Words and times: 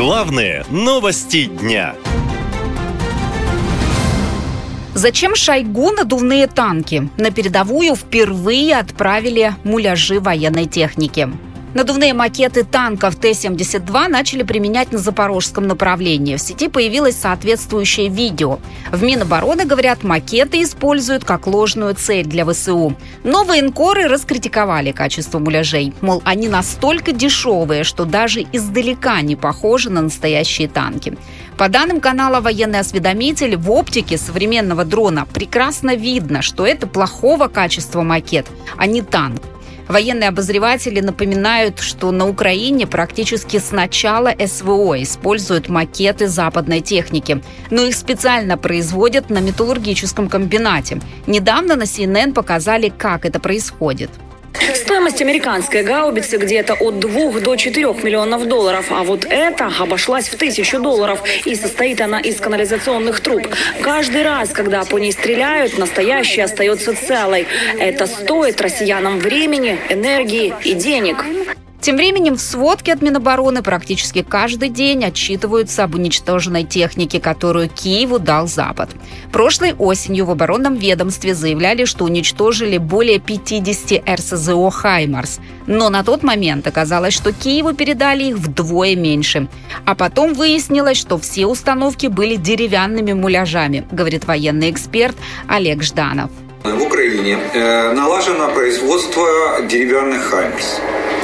Главные 0.00 0.64
новости 0.70 1.44
дня. 1.44 1.94
Зачем 4.94 5.36
Шойгу 5.36 5.90
надувные 5.90 6.46
танки? 6.46 7.10
На 7.18 7.30
передовую 7.30 7.94
впервые 7.96 8.78
отправили 8.78 9.54
муляжи 9.62 10.18
военной 10.18 10.64
техники. 10.64 11.28
Надувные 11.72 12.14
макеты 12.14 12.64
танков 12.64 13.14
Т-72 13.14 14.08
начали 14.08 14.42
применять 14.42 14.90
на 14.90 14.98
запорожском 14.98 15.68
направлении. 15.68 16.34
В 16.34 16.40
сети 16.40 16.66
появилось 16.66 17.16
соответствующее 17.16 18.08
видео. 18.08 18.58
В 18.90 19.04
Минобороны, 19.04 19.64
говорят, 19.64 20.02
макеты 20.02 20.62
используют 20.62 21.24
как 21.24 21.46
ложную 21.46 21.94
цель 21.94 22.26
для 22.26 22.44
ВСУ. 22.44 22.96
Но 23.22 23.44
военкоры 23.44 24.08
раскритиковали 24.08 24.90
качество 24.90 25.38
муляжей. 25.38 25.94
Мол, 26.00 26.22
они 26.24 26.48
настолько 26.48 27.12
дешевые, 27.12 27.84
что 27.84 28.04
даже 28.04 28.44
издалека 28.52 29.20
не 29.20 29.36
похожи 29.36 29.90
на 29.90 30.02
настоящие 30.02 30.66
танки. 30.68 31.16
По 31.56 31.68
данным 31.68 32.00
канала 32.00 32.40
«Военный 32.40 32.80
осведомитель», 32.80 33.56
в 33.56 33.70
оптике 33.70 34.18
современного 34.18 34.84
дрона 34.84 35.24
прекрасно 35.32 35.94
видно, 35.94 36.42
что 36.42 36.66
это 36.66 36.88
плохого 36.88 37.46
качества 37.46 38.02
макет, 38.02 38.46
а 38.76 38.86
не 38.86 39.02
танк. 39.02 39.42
Военные 39.90 40.28
обозреватели 40.28 41.00
напоминают, 41.00 41.80
что 41.80 42.12
на 42.12 42.28
Украине 42.28 42.86
практически 42.86 43.58
с 43.58 43.72
начала 43.72 44.32
СВО 44.38 45.02
используют 45.02 45.68
макеты 45.68 46.28
западной 46.28 46.80
техники, 46.80 47.42
но 47.70 47.82
их 47.82 47.96
специально 47.96 48.56
производят 48.56 49.30
на 49.30 49.40
металлургическом 49.40 50.28
комбинате. 50.28 51.00
Недавно 51.26 51.74
на 51.74 51.82
CNN 51.82 52.32
показали, 52.34 52.92
как 52.96 53.24
это 53.24 53.40
происходит. 53.40 54.10
Стоимость 55.10 55.22
американской 55.22 55.82
гаубицы 55.82 56.36
где-то 56.36 56.74
от 56.74 57.00
2 57.00 57.40
до 57.40 57.56
4 57.56 57.84
миллионов 58.04 58.46
долларов, 58.46 58.86
а 58.90 59.02
вот 59.02 59.26
эта 59.28 59.68
обошлась 59.80 60.28
в 60.28 60.36
тысячу 60.36 60.80
долларов 60.80 61.20
и 61.44 61.56
состоит 61.56 62.00
она 62.00 62.20
из 62.20 62.40
канализационных 62.40 63.18
труб. 63.18 63.48
Каждый 63.82 64.22
раз, 64.22 64.50
когда 64.50 64.84
по 64.84 64.98
ней 64.98 65.10
стреляют, 65.10 65.76
настоящая 65.78 66.44
остается 66.44 66.94
целой. 66.94 67.48
Это 67.80 68.06
стоит 68.06 68.60
россиянам 68.60 69.18
времени, 69.18 69.80
энергии 69.88 70.54
и 70.62 70.74
денег. 70.74 71.24
Тем 71.80 71.96
временем 71.96 72.36
в 72.36 72.40
сводке 72.42 72.92
от 72.92 73.00
Минобороны 73.00 73.62
практически 73.62 74.22
каждый 74.22 74.68
день 74.68 75.02
отчитываются 75.02 75.84
об 75.84 75.94
уничтоженной 75.94 76.64
технике, 76.64 77.20
которую 77.20 77.70
Киеву 77.70 78.18
дал 78.18 78.46
Запад. 78.46 78.90
Прошлой 79.32 79.72
осенью 79.72 80.26
в 80.26 80.30
оборонном 80.30 80.74
ведомстве 80.74 81.34
заявляли, 81.34 81.86
что 81.86 82.04
уничтожили 82.04 82.76
более 82.76 83.18
50 83.18 84.06
РСЗО 84.06 84.70
«Хаймарс». 84.70 85.40
Но 85.66 85.88
на 85.88 86.04
тот 86.04 86.22
момент 86.22 86.66
оказалось, 86.66 87.14
что 87.14 87.32
Киеву 87.32 87.72
передали 87.72 88.24
их 88.24 88.36
вдвое 88.36 88.94
меньше. 88.94 89.48
А 89.86 89.94
потом 89.94 90.34
выяснилось, 90.34 90.98
что 90.98 91.16
все 91.16 91.46
установки 91.46 92.08
были 92.08 92.36
деревянными 92.36 93.14
муляжами, 93.14 93.86
говорит 93.90 94.26
военный 94.26 94.70
эксперт 94.70 95.16
Олег 95.48 95.82
Жданов. 95.82 96.30
В 96.62 96.82
Украине 96.82 97.38
э, 97.54 97.92
налажено 97.94 98.50
производство 98.50 99.62
деревянных 99.66 100.24
«Хаймерс». 100.24 100.80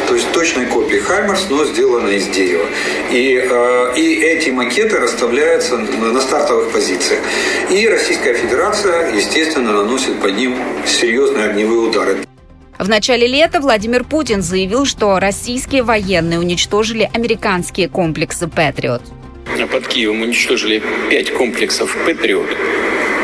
То 0.06 0.14
есть 0.14 0.30
точной 0.32 0.66
копии 0.66 0.98
Хаймерс, 0.98 1.46
но 1.50 1.64
сделана 1.64 2.08
из 2.08 2.28
дерева. 2.28 2.66
И, 3.10 3.42
э, 3.42 3.92
и 3.96 4.14
эти 4.22 4.50
макеты 4.50 4.98
расставляются 4.98 5.76
на 5.78 6.20
стартовых 6.20 6.72
позициях. 6.72 7.20
И 7.70 7.88
Российская 7.88 8.34
Федерация, 8.34 9.14
естественно, 9.14 9.72
наносит 9.72 10.20
по 10.20 10.28
ним 10.28 10.56
серьезные 10.86 11.46
огневые 11.46 11.80
удары. 11.80 12.16
В 12.78 12.88
начале 12.88 13.26
лета 13.26 13.60
Владимир 13.60 14.04
Путин 14.04 14.42
заявил, 14.42 14.84
что 14.84 15.18
российские 15.18 15.82
военные 15.82 16.38
уничтожили 16.38 17.10
американские 17.12 17.88
комплексы 17.88 18.48
«Патриот». 18.48 19.02
Под 19.72 19.88
Киевом 19.88 20.22
уничтожили 20.22 20.82
пять 21.10 21.32
комплексов 21.32 21.96
«Патриот». 22.04 22.48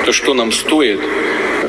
То, 0.07 0.13
что 0.13 0.35
нам 0.35 0.51
стоит 0.51 1.01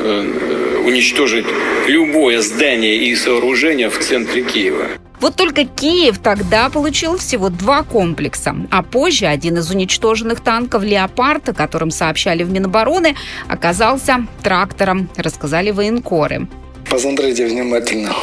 Э, 0.06 0.82
уничтожить 0.84 1.46
любое 1.86 2.42
здание 2.42 2.96
и 2.96 3.16
сооружение 3.16 3.88
в 3.88 3.98
центре 4.00 4.42
Киева. 4.42 4.88
Вот 5.24 5.36
только 5.36 5.64
Киев 5.64 6.18
тогда 6.18 6.68
получил 6.68 7.16
всего 7.16 7.48
два 7.48 7.82
комплекса, 7.82 8.54
а 8.70 8.82
позже 8.82 9.24
один 9.24 9.56
из 9.56 9.70
уничтоженных 9.70 10.44
танков 10.44 10.82
«Леопард», 10.82 11.48
о 11.48 11.54
котором 11.54 11.90
сообщали 11.90 12.42
в 12.42 12.50
Минобороны, 12.50 13.16
оказался 13.48 14.26
трактором, 14.42 15.08
рассказали 15.16 15.70
военкоры. 15.70 16.46
Посмотрите 16.90 17.46
внимательно. 17.46 18.14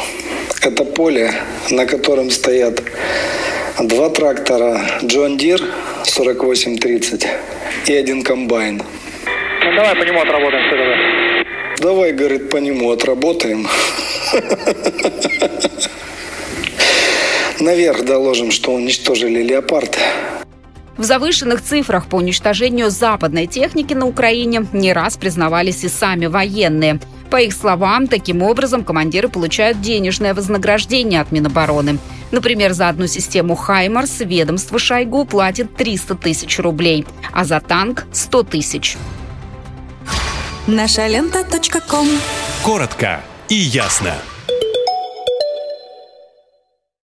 Это 0.60 0.84
поле, 0.84 1.34
на 1.70 1.86
котором 1.86 2.30
стоят 2.30 2.80
два 3.80 4.08
трактора 4.08 4.80
John 5.00 5.36
Deere 5.36 5.64
4830 6.04 7.26
и 7.88 7.94
один 7.94 8.22
комбайн. 8.22 8.80
Ну, 9.64 9.74
давай 9.74 9.96
по 9.96 10.04
нему 10.04 10.20
отработаем 10.20 10.64
все 10.68 10.76
тогда. 10.76 10.96
Давай, 11.78 12.12
говорит, 12.12 12.48
по 12.48 12.58
нему 12.58 12.92
отработаем. 12.92 13.66
Наверх 17.62 18.04
доложим, 18.04 18.50
что 18.50 18.72
уничтожили 18.72 19.40
леопард. 19.40 19.96
В 20.96 21.04
завышенных 21.04 21.62
цифрах 21.62 22.06
по 22.06 22.16
уничтожению 22.16 22.90
западной 22.90 23.46
техники 23.46 23.94
на 23.94 24.06
Украине 24.06 24.66
не 24.72 24.92
раз 24.92 25.16
признавались 25.16 25.84
и 25.84 25.88
сами 25.88 26.26
военные. 26.26 26.98
По 27.30 27.40
их 27.40 27.54
словам, 27.54 28.08
таким 28.08 28.42
образом 28.42 28.82
командиры 28.82 29.28
получают 29.28 29.80
денежное 29.80 30.34
вознаграждение 30.34 31.20
от 31.20 31.30
Минобороны. 31.30 31.98
Например, 32.32 32.72
за 32.72 32.88
одну 32.88 33.06
систему 33.06 33.54
«Хаймарс» 33.54 34.20
ведомство 34.20 34.80
Шойгу 34.80 35.24
платит 35.24 35.76
300 35.76 36.16
тысяч 36.16 36.58
рублей, 36.58 37.06
а 37.32 37.44
за 37.44 37.60
танк– 37.60 38.06
100 38.12 38.42
тысяч. 38.42 38.96
Наша 40.66 41.06
лента. 41.06 41.46
Коротко 42.64 43.20
и 43.48 43.54
ясно. 43.54 44.14